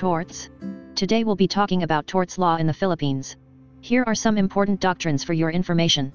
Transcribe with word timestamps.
Torts? 0.00 0.48
Today 0.94 1.24
we'll 1.24 1.36
be 1.36 1.46
talking 1.46 1.82
about 1.82 2.06
torts 2.06 2.38
law 2.38 2.56
in 2.56 2.66
the 2.66 2.72
Philippines. 2.72 3.36
Here 3.82 4.02
are 4.06 4.14
some 4.14 4.38
important 4.38 4.80
doctrines 4.80 5.22
for 5.22 5.34
your 5.34 5.50
information. 5.50 6.10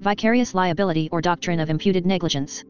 Vicarious 0.00 0.54
liability 0.54 1.08
or 1.10 1.22
doctrine 1.22 1.58
of 1.58 1.70
imputed 1.70 2.04
negligence. 2.04 2.62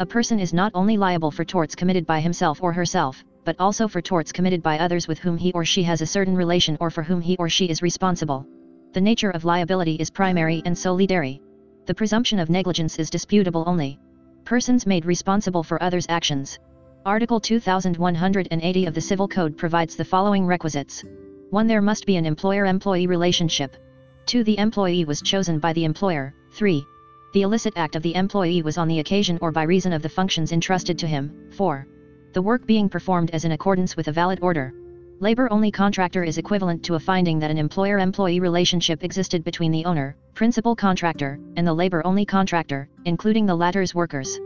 A 0.00 0.04
person 0.04 0.38
is 0.38 0.52
not 0.52 0.70
only 0.74 0.98
liable 0.98 1.30
for 1.30 1.46
torts 1.46 1.74
committed 1.74 2.04
by 2.04 2.20
himself 2.20 2.62
or 2.62 2.74
herself, 2.74 3.24
but 3.46 3.56
also 3.58 3.88
for 3.88 4.02
torts 4.02 4.30
committed 4.30 4.62
by 4.62 4.78
others 4.78 5.08
with 5.08 5.18
whom 5.18 5.38
he 5.38 5.50
or 5.52 5.64
she 5.64 5.82
has 5.84 6.02
a 6.02 6.06
certain 6.06 6.36
relation 6.36 6.76
or 6.78 6.90
for 6.90 7.02
whom 7.02 7.22
he 7.22 7.34
or 7.38 7.48
she 7.48 7.70
is 7.70 7.80
responsible. 7.80 8.46
The 8.92 9.00
nature 9.00 9.30
of 9.30 9.46
liability 9.46 9.94
is 9.94 10.10
primary 10.10 10.60
and 10.66 10.76
solidary. 10.76 11.40
The 11.86 11.94
presumption 11.94 12.38
of 12.38 12.50
negligence 12.50 12.98
is 12.98 13.08
disputable 13.08 13.64
only. 13.66 13.98
Persons 14.44 14.84
made 14.84 15.06
responsible 15.06 15.62
for 15.62 15.82
others' 15.82 16.06
actions. 16.10 16.58
Article 17.08 17.40
2180 17.40 18.84
of 18.84 18.92
the 18.92 19.00
Civil 19.00 19.26
Code 19.26 19.56
provides 19.56 19.96
the 19.96 20.04
following 20.04 20.44
requisites. 20.44 21.02
1. 21.48 21.66
There 21.66 21.80
must 21.80 22.04
be 22.04 22.16
an 22.16 22.26
employer-employee 22.26 23.06
relationship. 23.06 23.74
2. 24.26 24.44
The 24.44 24.58
employee 24.58 25.06
was 25.06 25.22
chosen 25.22 25.58
by 25.58 25.72
the 25.72 25.86
employer. 25.86 26.34
3. 26.52 26.84
The 27.32 27.40
illicit 27.40 27.72
act 27.76 27.96
of 27.96 28.02
the 28.02 28.14
employee 28.14 28.60
was 28.60 28.76
on 28.76 28.88
the 28.88 28.98
occasion 28.98 29.38
or 29.40 29.50
by 29.50 29.62
reason 29.62 29.94
of 29.94 30.02
the 30.02 30.08
functions 30.10 30.52
entrusted 30.52 30.98
to 30.98 31.06
him. 31.06 31.48
4. 31.52 31.86
The 32.34 32.42
work 32.42 32.66
being 32.66 32.90
performed 32.90 33.30
as 33.30 33.46
in 33.46 33.52
accordance 33.52 33.96
with 33.96 34.08
a 34.08 34.12
valid 34.12 34.40
order. 34.42 34.74
Labor-only 35.18 35.70
contractor 35.70 36.24
is 36.24 36.36
equivalent 36.36 36.84
to 36.84 36.96
a 36.96 37.00
finding 37.00 37.38
that 37.38 37.50
an 37.50 37.56
employer-employee 37.56 38.40
relationship 38.40 39.02
existed 39.02 39.42
between 39.42 39.72
the 39.72 39.86
owner, 39.86 40.14
principal 40.34 40.76
contractor, 40.76 41.40
and 41.56 41.66
the 41.66 41.72
labor-only 41.72 42.26
contractor, 42.26 42.86
including 43.06 43.46
the 43.46 43.56
latter's 43.56 43.94
workers. 43.94 44.38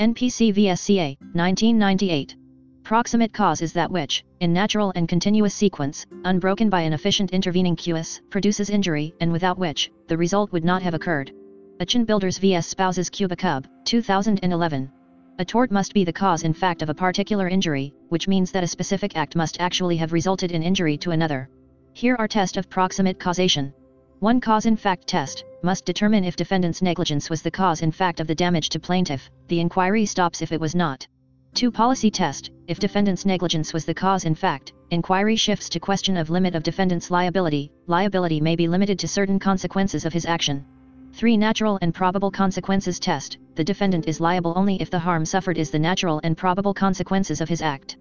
NPC 0.00 0.54
VSCA, 0.54 1.18
1998. 1.34 2.34
Proximate 2.84 3.34
cause 3.34 3.60
is 3.60 3.74
that 3.74 3.90
which, 3.90 4.24
in 4.40 4.50
natural 4.50 4.94
and 4.96 5.06
continuous 5.06 5.52
sequence, 5.52 6.06
unbroken 6.24 6.70
by 6.70 6.80
an 6.80 6.94
efficient 6.94 7.32
intervening 7.32 7.76
cause, 7.76 8.22
produces 8.30 8.70
injury 8.70 9.12
and 9.20 9.30
without 9.30 9.58
which, 9.58 9.90
the 10.08 10.16
result 10.16 10.52
would 10.52 10.64
not 10.64 10.80
have 10.80 10.94
occurred. 10.94 11.32
Ocean 11.82 12.06
Builders 12.06 12.38
vs 12.38 12.64
Spouses 12.64 13.10
Cubacub, 13.10 13.66
2011. 13.84 14.90
A 15.38 15.44
tort 15.44 15.70
must 15.70 15.92
be 15.92 16.04
the 16.04 16.10
cause 16.14 16.44
in 16.44 16.54
fact 16.54 16.80
of 16.80 16.88
a 16.88 16.94
particular 16.94 17.46
injury, 17.46 17.92
which 18.08 18.26
means 18.26 18.50
that 18.52 18.64
a 18.64 18.66
specific 18.66 19.18
act 19.18 19.36
must 19.36 19.60
actually 19.60 19.98
have 19.98 20.14
resulted 20.14 20.50
in 20.52 20.62
injury 20.62 20.96
to 20.96 21.10
another. 21.10 21.50
Here 21.92 22.16
are 22.18 22.26
test 22.26 22.56
of 22.56 22.70
proximate 22.70 23.20
causation. 23.20 23.74
One 24.20 24.38
cause 24.38 24.66
in 24.66 24.76
fact 24.76 25.06
test 25.06 25.44
must 25.62 25.86
determine 25.86 26.24
if 26.24 26.36
defendant's 26.36 26.82
negligence 26.82 27.30
was 27.30 27.40
the 27.40 27.50
cause 27.50 27.80
in 27.80 27.90
fact 27.90 28.20
of 28.20 28.26
the 28.26 28.34
damage 28.34 28.68
to 28.68 28.78
plaintiff. 28.78 29.30
The 29.48 29.60
inquiry 29.60 30.04
stops 30.04 30.42
if 30.42 30.52
it 30.52 30.60
was 30.60 30.74
not. 30.74 31.06
2. 31.54 31.70
Policy 31.70 32.10
test 32.10 32.50
If 32.68 32.78
defendant's 32.78 33.24
negligence 33.24 33.72
was 33.72 33.86
the 33.86 33.94
cause 33.94 34.26
in 34.26 34.34
fact, 34.34 34.74
inquiry 34.90 35.36
shifts 35.36 35.70
to 35.70 35.80
question 35.80 36.18
of 36.18 36.28
limit 36.28 36.54
of 36.54 36.62
defendant's 36.62 37.10
liability. 37.10 37.72
Liability 37.86 38.42
may 38.42 38.56
be 38.56 38.68
limited 38.68 38.98
to 38.98 39.08
certain 39.08 39.38
consequences 39.38 40.04
of 40.04 40.12
his 40.12 40.26
action. 40.26 40.66
3. 41.14 41.38
Natural 41.38 41.78
and 41.80 41.94
probable 41.94 42.30
consequences 42.30 43.00
test 43.00 43.38
The 43.54 43.64
defendant 43.64 44.06
is 44.06 44.20
liable 44.20 44.52
only 44.54 44.82
if 44.82 44.90
the 44.90 44.98
harm 44.98 45.24
suffered 45.24 45.56
is 45.56 45.70
the 45.70 45.78
natural 45.78 46.20
and 46.24 46.36
probable 46.36 46.74
consequences 46.74 47.40
of 47.40 47.48
his 47.48 47.62
act. 47.62 47.96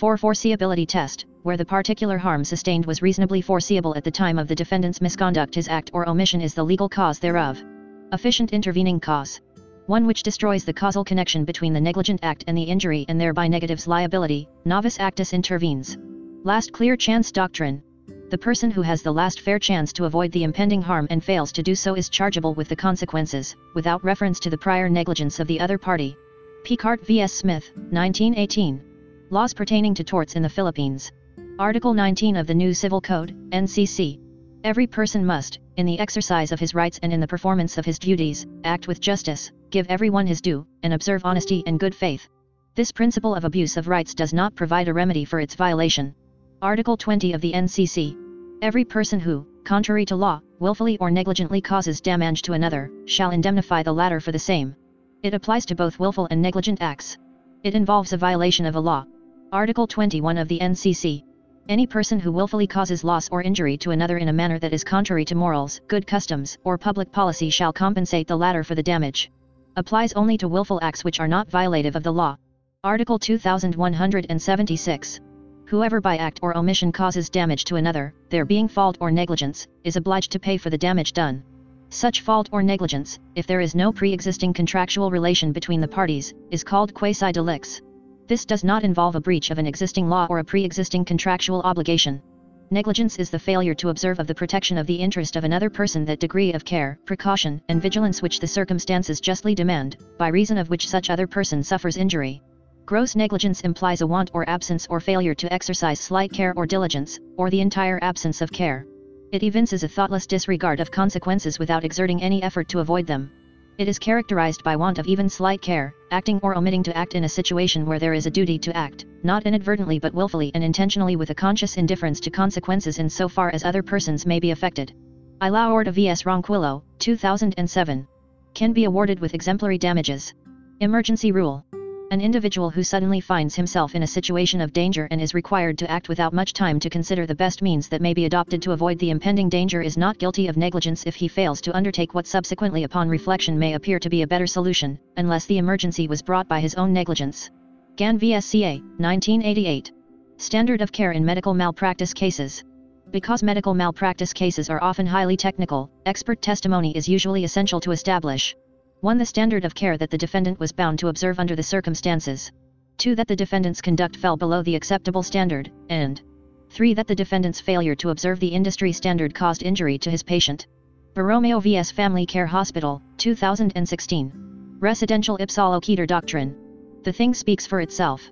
4. 0.00 0.16
Foreseeability 0.16 0.88
test, 0.88 1.26
where 1.42 1.58
the 1.58 1.64
particular 1.64 2.16
harm 2.16 2.42
sustained 2.42 2.86
was 2.86 3.02
reasonably 3.02 3.42
foreseeable 3.42 3.94
at 3.94 4.02
the 4.02 4.10
time 4.10 4.38
of 4.38 4.48
the 4.48 4.54
defendant's 4.54 5.02
misconduct 5.02 5.54
his 5.54 5.68
act 5.68 5.90
or 5.92 6.08
omission 6.08 6.40
is 6.40 6.54
the 6.54 6.64
legal 6.64 6.88
cause 6.88 7.18
thereof. 7.18 7.62
Efficient 8.10 8.54
intervening 8.54 8.98
cause. 8.98 9.42
One 9.88 10.06
which 10.06 10.22
destroys 10.22 10.64
the 10.64 10.72
causal 10.72 11.04
connection 11.04 11.44
between 11.44 11.74
the 11.74 11.80
negligent 11.82 12.20
act 12.22 12.44
and 12.46 12.56
the 12.56 12.62
injury 12.62 13.04
and 13.08 13.20
thereby 13.20 13.46
negatives 13.46 13.86
liability, 13.86 14.48
novus 14.64 14.98
actus 14.98 15.32
interveniens. 15.32 15.98
Last 16.44 16.72
clear 16.72 16.96
chance 16.96 17.30
doctrine. 17.30 17.82
The 18.30 18.38
person 18.38 18.70
who 18.70 18.80
has 18.80 19.02
the 19.02 19.12
last 19.12 19.40
fair 19.40 19.58
chance 19.58 19.92
to 19.92 20.06
avoid 20.06 20.32
the 20.32 20.44
impending 20.44 20.80
harm 20.80 21.08
and 21.10 21.22
fails 21.22 21.52
to 21.52 21.62
do 21.62 21.74
so 21.74 21.94
is 21.94 22.08
chargeable 22.08 22.54
with 22.54 22.70
the 22.70 22.74
consequences, 22.74 23.54
without 23.74 24.02
reference 24.02 24.40
to 24.40 24.48
the 24.48 24.56
prior 24.56 24.88
negligence 24.88 25.40
of 25.40 25.46
the 25.46 25.60
other 25.60 25.76
party. 25.76 26.16
Picart 26.64 27.06
vs. 27.06 27.32
Smith, 27.34 27.70
1918. 27.90 28.89
Laws 29.32 29.54
pertaining 29.54 29.94
to 29.94 30.02
torts 30.02 30.34
in 30.34 30.42
the 30.42 30.48
Philippines. 30.48 31.12
Article 31.56 31.94
19 31.94 32.34
of 32.34 32.48
the 32.48 32.54
new 32.54 32.74
Civil 32.74 33.00
Code, 33.00 33.32
NCC. 33.52 34.18
Every 34.64 34.88
person 34.88 35.24
must, 35.24 35.60
in 35.76 35.86
the 35.86 36.00
exercise 36.00 36.50
of 36.50 36.58
his 36.58 36.74
rights 36.74 36.98
and 37.04 37.12
in 37.12 37.20
the 37.20 37.28
performance 37.28 37.78
of 37.78 37.84
his 37.84 37.96
duties, 37.96 38.44
act 38.64 38.88
with 38.88 39.00
justice, 39.00 39.52
give 39.70 39.86
everyone 39.88 40.26
his 40.26 40.40
due, 40.40 40.66
and 40.82 40.92
observe 40.92 41.24
honesty 41.24 41.62
and 41.68 41.78
good 41.78 41.94
faith. 41.94 42.28
This 42.74 42.90
principle 42.90 43.36
of 43.36 43.44
abuse 43.44 43.76
of 43.76 43.86
rights 43.86 44.14
does 44.14 44.34
not 44.34 44.56
provide 44.56 44.88
a 44.88 44.92
remedy 44.92 45.24
for 45.24 45.38
its 45.38 45.54
violation. 45.54 46.12
Article 46.60 46.96
20 46.96 47.32
of 47.32 47.40
the 47.40 47.52
NCC. 47.52 48.16
Every 48.62 48.84
person 48.84 49.20
who, 49.20 49.46
contrary 49.62 50.06
to 50.06 50.16
law, 50.16 50.40
willfully 50.58 50.98
or 50.98 51.08
negligently 51.08 51.60
causes 51.60 52.00
damage 52.00 52.42
to 52.42 52.54
another, 52.54 52.90
shall 53.04 53.30
indemnify 53.30 53.84
the 53.84 53.92
latter 53.92 54.18
for 54.18 54.32
the 54.32 54.40
same. 54.40 54.74
It 55.22 55.34
applies 55.34 55.66
to 55.66 55.76
both 55.76 56.00
willful 56.00 56.26
and 56.32 56.42
negligent 56.42 56.82
acts. 56.82 57.16
It 57.62 57.76
involves 57.76 58.12
a 58.12 58.16
violation 58.16 58.66
of 58.66 58.74
a 58.74 58.80
law, 58.80 59.04
Article 59.52 59.88
21 59.88 60.38
of 60.38 60.46
the 60.46 60.60
NCC. 60.60 61.24
Any 61.68 61.84
person 61.84 62.20
who 62.20 62.30
willfully 62.30 62.68
causes 62.68 63.02
loss 63.02 63.28
or 63.30 63.42
injury 63.42 63.76
to 63.78 63.90
another 63.90 64.18
in 64.18 64.28
a 64.28 64.32
manner 64.32 64.60
that 64.60 64.72
is 64.72 64.84
contrary 64.84 65.24
to 65.24 65.34
morals, 65.34 65.80
good 65.88 66.06
customs, 66.06 66.56
or 66.62 66.78
public 66.78 67.10
policy 67.10 67.50
shall 67.50 67.72
compensate 67.72 68.28
the 68.28 68.36
latter 68.36 68.62
for 68.62 68.76
the 68.76 68.82
damage. 68.82 69.28
Applies 69.74 70.12
only 70.12 70.38
to 70.38 70.46
willful 70.46 70.78
acts 70.82 71.02
which 71.02 71.18
are 71.18 71.26
not 71.26 71.50
violative 71.50 71.96
of 71.96 72.04
the 72.04 72.12
law. 72.12 72.36
Article 72.84 73.18
2176. 73.18 75.20
Whoever 75.66 76.00
by 76.00 76.16
act 76.16 76.38
or 76.42 76.56
omission 76.56 76.92
causes 76.92 77.28
damage 77.28 77.64
to 77.64 77.74
another, 77.74 78.14
there 78.28 78.44
being 78.44 78.68
fault 78.68 78.98
or 79.00 79.10
negligence, 79.10 79.66
is 79.82 79.96
obliged 79.96 80.30
to 80.30 80.38
pay 80.38 80.58
for 80.58 80.70
the 80.70 80.78
damage 80.78 81.12
done. 81.12 81.42
Such 81.88 82.20
fault 82.20 82.48
or 82.52 82.62
negligence, 82.62 83.18
if 83.34 83.48
there 83.48 83.60
is 83.60 83.74
no 83.74 83.90
pre-existing 83.90 84.52
contractual 84.52 85.10
relation 85.10 85.50
between 85.50 85.80
the 85.80 85.88
parties, 85.88 86.34
is 86.52 86.62
called 86.62 86.94
quasi 86.94 87.32
delicts. 87.32 87.82
This 88.30 88.44
does 88.44 88.62
not 88.62 88.84
involve 88.84 89.16
a 89.16 89.20
breach 89.20 89.50
of 89.50 89.58
an 89.58 89.66
existing 89.66 90.08
law 90.08 90.28
or 90.30 90.38
a 90.38 90.44
pre-existing 90.44 91.04
contractual 91.04 91.62
obligation. 91.62 92.22
Negligence 92.70 93.16
is 93.16 93.28
the 93.28 93.40
failure 93.40 93.74
to 93.74 93.88
observe 93.88 94.20
of 94.20 94.28
the 94.28 94.34
protection 94.36 94.78
of 94.78 94.86
the 94.86 94.94
interest 94.94 95.34
of 95.34 95.42
another 95.42 95.68
person 95.68 96.04
that 96.04 96.20
degree 96.20 96.52
of 96.52 96.64
care, 96.64 96.96
precaution, 97.06 97.60
and 97.68 97.82
vigilance 97.82 98.22
which 98.22 98.38
the 98.38 98.46
circumstances 98.46 99.20
justly 99.20 99.52
demand, 99.52 99.96
by 100.16 100.28
reason 100.28 100.58
of 100.58 100.70
which 100.70 100.88
such 100.88 101.10
other 101.10 101.26
person 101.26 101.64
suffers 101.64 101.96
injury. 101.96 102.40
Gross 102.86 103.16
negligence 103.16 103.62
implies 103.62 104.00
a 104.00 104.06
want 104.06 104.30
or 104.32 104.48
absence 104.48 104.86
or 104.88 105.00
failure 105.00 105.34
to 105.34 105.52
exercise 105.52 105.98
slight 105.98 106.32
care 106.32 106.54
or 106.54 106.66
diligence, 106.66 107.18
or 107.36 107.50
the 107.50 107.60
entire 107.60 107.98
absence 108.00 108.40
of 108.40 108.52
care. 108.52 108.86
It 109.32 109.42
evinces 109.42 109.82
a 109.82 109.88
thoughtless 109.88 110.28
disregard 110.28 110.78
of 110.78 110.92
consequences 110.92 111.58
without 111.58 111.82
exerting 111.82 112.22
any 112.22 112.44
effort 112.44 112.68
to 112.68 112.78
avoid 112.78 113.08
them. 113.08 113.32
It 113.80 113.88
is 113.88 113.98
characterized 113.98 114.62
by 114.62 114.76
want 114.76 114.98
of 114.98 115.06
even 115.06 115.30
slight 115.30 115.62
care, 115.62 115.94
acting 116.10 116.38
or 116.42 116.54
omitting 116.54 116.82
to 116.82 116.94
act 116.94 117.14
in 117.14 117.24
a 117.24 117.28
situation 117.30 117.86
where 117.86 117.98
there 117.98 118.12
is 118.12 118.26
a 118.26 118.30
duty 118.30 118.58
to 118.58 118.76
act, 118.76 119.06
not 119.22 119.46
inadvertently 119.46 119.98
but 119.98 120.12
willfully 120.12 120.50
and 120.54 120.62
intentionally 120.62 121.16
with 121.16 121.30
a 121.30 121.34
conscious 121.34 121.78
indifference 121.78 122.20
to 122.20 122.30
consequences 122.30 122.98
in 122.98 123.08
so 123.08 123.26
far 123.26 123.48
as 123.54 123.64
other 123.64 123.82
persons 123.82 124.26
may 124.26 124.38
be 124.38 124.50
affected. 124.50 124.92
Ilao 125.40 125.70
Oreta 125.72 125.94
vs 125.94 126.26
Ronquillo, 126.26 126.82
2007. 126.98 128.06
Can 128.52 128.74
be 128.74 128.84
awarded 128.84 129.18
with 129.18 129.32
exemplary 129.32 129.78
damages. 129.78 130.34
Emergency 130.80 131.32
Rule 131.32 131.64
an 132.10 132.20
individual 132.20 132.70
who 132.70 132.82
suddenly 132.82 133.20
finds 133.20 133.54
himself 133.54 133.94
in 133.94 134.02
a 134.02 134.06
situation 134.06 134.60
of 134.60 134.72
danger 134.72 135.06
and 135.12 135.20
is 135.20 135.32
required 135.32 135.78
to 135.78 135.88
act 135.88 136.08
without 136.08 136.32
much 136.32 136.52
time 136.52 136.80
to 136.80 136.90
consider 136.90 137.24
the 137.24 137.34
best 137.34 137.62
means 137.62 137.88
that 137.88 138.00
may 138.02 138.12
be 138.12 138.24
adopted 138.24 138.60
to 138.60 138.72
avoid 138.72 138.98
the 138.98 139.10
impending 139.10 139.48
danger 139.48 139.80
is 139.80 139.96
not 139.96 140.18
guilty 140.18 140.48
of 140.48 140.56
negligence 140.56 141.06
if 141.06 141.14
he 141.14 141.28
fails 141.28 141.60
to 141.60 141.74
undertake 141.74 142.12
what 142.12 142.26
subsequently 142.26 142.82
upon 142.82 143.08
reflection 143.08 143.56
may 143.56 143.74
appear 143.74 144.00
to 144.00 144.10
be 144.10 144.22
a 144.22 144.26
better 144.26 144.46
solution, 144.46 144.98
unless 145.18 145.46
the 145.46 145.58
emergency 145.58 146.08
was 146.08 146.20
brought 146.20 146.48
by 146.48 146.58
his 146.58 146.74
own 146.74 146.92
negligence. 146.92 147.48
Gan 147.94 148.18
VSCA, 148.18 148.80
1988. 148.98 149.92
Standard 150.36 150.80
of 150.80 150.90
care 150.90 151.12
in 151.12 151.24
medical 151.24 151.54
malpractice 151.54 152.12
cases. 152.12 152.64
Because 153.12 153.44
medical 153.44 153.72
malpractice 153.72 154.32
cases 154.32 154.68
are 154.68 154.82
often 154.82 155.06
highly 155.06 155.36
technical, 155.36 155.88
expert 156.06 156.42
testimony 156.42 156.96
is 156.96 157.08
usually 157.08 157.44
essential 157.44 157.78
to 157.80 157.92
establish 157.92 158.56
1. 159.02 159.16
The 159.16 159.24
standard 159.24 159.64
of 159.64 159.74
care 159.74 159.96
that 159.96 160.10
the 160.10 160.18
defendant 160.18 160.60
was 160.60 160.72
bound 160.72 160.98
to 160.98 161.08
observe 161.08 161.40
under 161.40 161.56
the 161.56 161.62
circumstances. 161.62 162.52
2. 162.98 163.14
That 163.14 163.28
the 163.28 163.36
defendant's 163.36 163.80
conduct 163.80 164.14
fell 164.14 164.36
below 164.36 164.62
the 164.62 164.76
acceptable 164.76 165.22
standard, 165.22 165.72
and 165.88 166.20
3. 166.68 166.92
That 166.92 167.06
the 167.06 167.14
defendant's 167.14 167.62
failure 167.62 167.94
to 167.94 168.10
observe 168.10 168.38
the 168.40 168.48
industry 168.48 168.92
standard 168.92 169.34
caused 169.34 169.62
injury 169.62 169.96
to 169.98 170.10
his 170.10 170.22
patient. 170.22 170.66
Borromeo 171.14 171.60
vs 171.60 171.90
Family 171.90 172.26
Care 172.26 172.46
Hospital, 172.46 173.00
2016. 173.16 174.32
Res 174.80 175.00
Ipsa 175.00 175.62
Loquitur 175.62 176.06
Doctrine. 176.06 176.54
The 177.02 177.12
thing 177.12 177.32
speaks 177.32 177.66
for 177.66 177.80
itself 177.80 178.30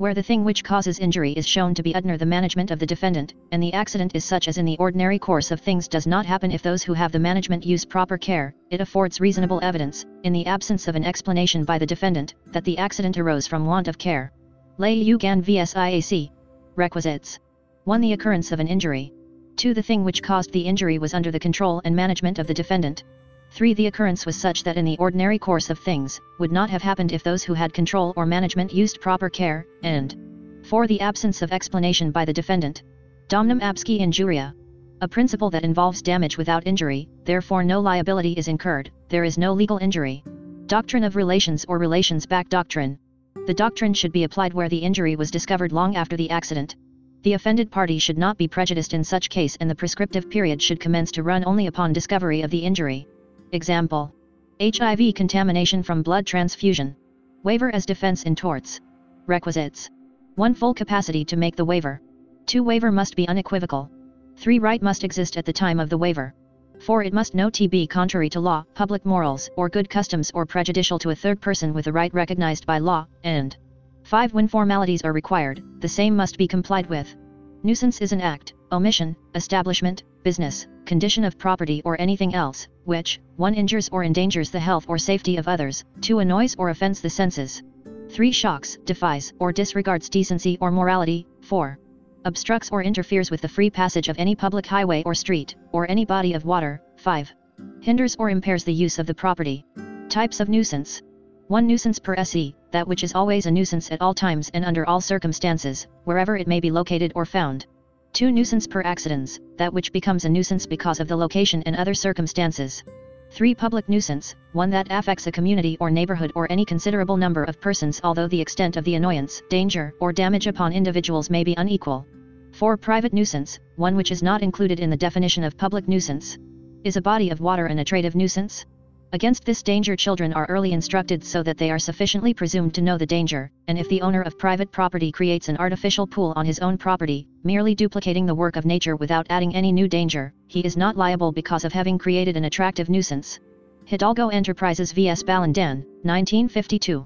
where 0.00 0.14
the 0.14 0.22
thing 0.22 0.44
which 0.44 0.64
causes 0.64 0.98
injury 0.98 1.32
is 1.32 1.46
shown 1.46 1.74
to 1.74 1.82
be 1.82 1.94
under 1.94 2.16
the 2.16 2.24
management 2.24 2.70
of 2.70 2.78
the 2.78 2.86
defendant, 2.86 3.34
and 3.52 3.62
the 3.62 3.74
accident 3.74 4.12
is 4.14 4.24
such 4.24 4.48
as 4.48 4.56
in 4.56 4.64
the 4.64 4.78
ordinary 4.78 5.18
course 5.18 5.50
of 5.50 5.60
things 5.60 5.86
does 5.86 6.06
not 6.06 6.24
happen 6.24 6.50
if 6.50 6.62
those 6.62 6.82
who 6.82 6.94
have 6.94 7.12
the 7.12 7.18
management 7.18 7.66
use 7.66 7.84
proper 7.84 8.16
care, 8.16 8.54
it 8.70 8.80
affords 8.80 9.20
reasonable 9.20 9.60
evidence, 9.62 10.06
in 10.22 10.32
the 10.32 10.46
absence 10.46 10.88
of 10.88 10.96
an 10.96 11.04
explanation 11.04 11.64
by 11.64 11.76
the 11.76 11.84
defendant, 11.84 12.32
that 12.46 12.64
the 12.64 12.78
accident 12.78 13.18
arose 13.18 13.46
from 13.46 13.66
want 13.66 13.88
of 13.88 13.98
care. 13.98 14.32
Layugan 14.78 15.42
vs 15.42 15.74
IAC. 15.74 16.30
Requisites. 16.76 17.38
1. 17.84 18.00
The 18.00 18.14
occurrence 18.14 18.52
of 18.52 18.60
an 18.60 18.68
injury. 18.68 19.12
2. 19.56 19.74
The 19.74 19.82
thing 19.82 20.02
which 20.02 20.22
caused 20.22 20.50
the 20.50 20.62
injury 20.62 20.98
was 20.98 21.12
under 21.12 21.30
the 21.30 21.38
control 21.38 21.82
and 21.84 21.94
management 21.94 22.38
of 22.38 22.46
the 22.46 22.54
defendant. 22.54 23.04
3. 23.52 23.74
The 23.74 23.86
occurrence 23.88 24.26
was 24.26 24.36
such 24.36 24.62
that 24.62 24.76
in 24.76 24.84
the 24.84 24.96
ordinary 24.98 25.38
course 25.38 25.70
of 25.70 25.78
things, 25.78 26.20
would 26.38 26.52
not 26.52 26.70
have 26.70 26.82
happened 26.82 27.12
if 27.12 27.22
those 27.22 27.42
who 27.42 27.52
had 27.52 27.72
control 27.72 28.12
or 28.16 28.24
management 28.24 28.72
used 28.72 29.00
proper 29.00 29.28
care, 29.28 29.66
and 29.82 30.16
4. 30.62 30.86
The 30.86 31.00
absence 31.00 31.42
of 31.42 31.52
explanation 31.52 32.10
by 32.12 32.24
the 32.24 32.32
defendant. 32.32 32.84
Damnum 33.28 33.60
absque 33.60 33.98
injuria. 33.98 34.54
A 35.00 35.08
principle 35.08 35.50
that 35.50 35.64
involves 35.64 36.02
damage 36.02 36.36
without 36.38 36.66
injury, 36.66 37.08
therefore 37.24 37.64
no 37.64 37.80
liability 37.80 38.32
is 38.34 38.48
incurred, 38.48 38.90
there 39.08 39.24
is 39.24 39.38
no 39.38 39.52
legal 39.52 39.78
injury. 39.78 40.22
Doctrine 40.66 41.04
of 41.04 41.16
relations 41.16 41.64
or 41.66 41.78
relations 41.78 42.26
back 42.26 42.48
doctrine. 42.48 42.98
The 43.46 43.54
doctrine 43.54 43.94
should 43.94 44.12
be 44.12 44.24
applied 44.24 44.54
where 44.54 44.68
the 44.68 44.78
injury 44.78 45.16
was 45.16 45.30
discovered 45.30 45.72
long 45.72 45.96
after 45.96 46.16
the 46.16 46.30
accident. 46.30 46.76
The 47.22 47.32
offended 47.32 47.70
party 47.70 47.98
should 47.98 48.18
not 48.18 48.38
be 48.38 48.46
prejudiced 48.46 48.94
in 48.94 49.02
such 49.02 49.28
case 49.28 49.56
and 49.60 49.68
the 49.68 49.74
prescriptive 49.74 50.30
period 50.30 50.62
should 50.62 50.78
commence 50.78 51.10
to 51.12 51.22
run 51.22 51.44
only 51.44 51.66
upon 51.66 51.92
discovery 51.92 52.42
of 52.42 52.50
the 52.50 52.58
injury. 52.58 53.08
Example. 53.52 54.14
HIV 54.60 55.14
contamination 55.14 55.82
from 55.82 56.02
blood 56.02 56.24
transfusion. 56.24 56.94
Waiver 57.42 57.74
as 57.74 57.84
defense 57.84 58.22
in 58.22 58.36
torts. 58.36 58.80
Requisites. 59.26 59.90
1. 60.36 60.54
Full 60.54 60.72
capacity 60.72 61.24
to 61.24 61.36
make 61.36 61.56
the 61.56 61.64
waiver. 61.64 62.00
2. 62.46 62.62
Waiver 62.62 62.92
must 62.92 63.16
be 63.16 63.26
unequivocal. 63.26 63.90
3. 64.36 64.60
Right 64.60 64.80
must 64.80 65.02
exist 65.02 65.36
at 65.36 65.44
the 65.44 65.52
time 65.52 65.80
of 65.80 65.88
the 65.88 65.98
waiver. 65.98 66.32
4. 66.78 67.02
It 67.02 67.12
must 67.12 67.34
not 67.34 67.58
be 67.70 67.88
contrary 67.88 68.30
to 68.30 68.40
law, 68.40 68.64
public 68.74 69.04
morals, 69.04 69.50
or 69.56 69.68
good 69.68 69.90
customs 69.90 70.30
or 70.32 70.46
prejudicial 70.46 70.98
to 71.00 71.10
a 71.10 71.16
third 71.16 71.40
person 71.40 71.74
with 71.74 71.88
a 71.88 71.92
right 71.92 72.14
recognized 72.14 72.66
by 72.66 72.78
law, 72.78 73.04
and 73.24 73.56
5. 74.04 74.32
When 74.32 74.46
formalities 74.46 75.02
are 75.02 75.12
required, 75.12 75.60
the 75.80 75.88
same 75.88 76.14
must 76.14 76.38
be 76.38 76.46
complied 76.46 76.88
with. 76.88 77.16
Nuisance 77.64 78.00
is 78.00 78.12
an 78.12 78.20
act, 78.20 78.54
omission, 78.70 79.16
establishment, 79.34 80.04
business, 80.22 80.66
condition 80.84 81.24
of 81.24 81.38
property 81.38 81.82
or 81.84 82.00
anything 82.00 82.34
else, 82.34 82.68
which, 82.84 83.20
1. 83.36 83.54
Injures 83.54 83.88
or 83.90 84.04
endangers 84.04 84.50
the 84.50 84.58
health 84.58 84.86
or 84.88 84.98
safety 84.98 85.36
of 85.36 85.48
others, 85.48 85.84
2. 86.00 86.18
Annoys 86.18 86.54
or 86.56 86.70
offends 86.70 87.00
the 87.00 87.10
senses. 87.10 87.62
3. 88.10 88.32
Shocks, 88.32 88.78
defies, 88.84 89.32
or 89.38 89.52
disregards 89.52 90.08
decency 90.08 90.58
or 90.60 90.70
morality, 90.70 91.26
4. 91.42 91.78
Obstructs 92.24 92.70
or 92.70 92.82
interferes 92.82 93.30
with 93.30 93.40
the 93.40 93.48
free 93.48 93.70
passage 93.70 94.08
of 94.08 94.18
any 94.18 94.34
public 94.34 94.66
highway 94.66 95.02
or 95.04 95.14
street, 95.14 95.54
or 95.72 95.88
any 95.90 96.04
body 96.04 96.34
of 96.34 96.44
water, 96.44 96.82
5. 96.96 97.32
Hinders 97.80 98.16
or 98.18 98.30
impairs 98.30 98.64
the 98.64 98.74
use 98.74 98.98
of 98.98 99.06
the 99.06 99.14
property. 99.14 99.64
Types 100.08 100.40
of 100.40 100.48
nuisance. 100.48 101.00
1 101.48 101.66
nuisance 101.66 101.98
per 101.98 102.14
se, 102.22 102.54
that 102.72 102.86
which 102.86 103.02
is 103.02 103.14
always 103.14 103.46
a 103.46 103.50
nuisance 103.50 103.90
at 103.90 104.00
all 104.00 104.14
times 104.14 104.50
and 104.54 104.64
under 104.64 104.86
all 104.86 105.00
circumstances, 105.00 105.86
wherever 106.04 106.36
it 106.36 106.46
may 106.46 106.60
be 106.60 106.70
located 106.70 107.12
or 107.14 107.24
found. 107.24 107.66
2 108.12 108.32
nuisance 108.32 108.66
per 108.66 108.82
accidens, 108.82 109.40
that 109.56 109.72
which 109.72 109.92
becomes 109.92 110.24
a 110.24 110.28
nuisance 110.28 110.66
because 110.66 111.00
of 111.00 111.08
the 111.08 111.16
location 111.16 111.62
and 111.64 111.76
other 111.76 111.94
circumstances. 111.94 112.82
3 113.30 113.54
public 113.54 113.88
nuisance, 113.88 114.34
one 114.52 114.70
that 114.70 114.88
affects 114.90 115.28
a 115.28 115.32
community 115.32 115.76
or 115.78 115.90
neighborhood 115.90 116.32
or 116.34 116.50
any 116.50 116.64
considerable 116.64 117.16
number 117.16 117.44
of 117.44 117.60
persons 117.60 118.00
although 118.02 118.26
the 118.26 118.40
extent 118.40 118.76
of 118.76 118.84
the 118.84 118.96
annoyance, 118.96 119.40
danger, 119.48 119.94
or 120.00 120.12
damage 120.12 120.48
upon 120.48 120.72
individuals 120.72 121.30
may 121.30 121.44
be 121.44 121.54
unequal. 121.56 122.04
4 122.52 122.76
private 122.76 123.12
nuisance, 123.12 123.60
one 123.76 123.94
which 123.94 124.10
is 124.10 124.22
not 124.22 124.42
included 124.42 124.80
in 124.80 124.90
the 124.90 124.96
definition 124.96 125.44
of 125.44 125.56
public 125.56 125.86
nuisance. 125.86 126.36
Is 126.82 126.96
a 126.96 127.00
body 127.02 127.30
of 127.30 127.40
water 127.40 127.66
an 127.66 127.78
attractive 127.78 128.16
nuisance? 128.16 128.66
Against 129.12 129.44
this 129.44 129.62
danger 129.62 129.96
children 129.96 130.32
are 130.34 130.46
early 130.46 130.72
instructed 130.72 131.24
so 131.24 131.42
that 131.42 131.58
they 131.58 131.72
are 131.72 131.80
sufficiently 131.80 132.32
presumed 132.32 132.74
to 132.74 132.80
know 132.80 132.96
the 132.96 133.06
danger, 133.06 133.50
and 133.66 133.76
if 133.76 133.88
the 133.88 134.02
owner 134.02 134.22
of 134.22 134.38
private 134.38 134.70
property 134.70 135.10
creates 135.10 135.48
an 135.48 135.56
artificial 135.56 136.06
pool 136.06 136.32
on 136.36 136.46
his 136.46 136.60
own 136.60 136.78
property, 136.78 137.26
merely 137.42 137.74
duplicating 137.74 138.24
the 138.24 138.34
work 138.34 138.54
of 138.54 138.64
nature 138.64 138.94
without 138.94 139.26
adding 139.28 139.52
any 139.52 139.72
new 139.72 139.88
danger, 139.88 140.32
he 140.46 140.60
is 140.60 140.76
not 140.76 140.96
liable 140.96 141.32
because 141.32 141.64
of 141.64 141.72
having 141.72 141.98
created 141.98 142.36
an 142.36 142.44
attractive 142.44 142.88
nuisance. 142.88 143.40
Hidalgo 143.84 144.28
Enterprises 144.28 144.92
vs. 144.92 145.24
Balandan, 145.24 145.84
1952 146.02 147.04